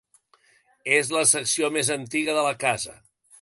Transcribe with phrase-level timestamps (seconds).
[0.95, 2.97] És la secció més antiga de la casa.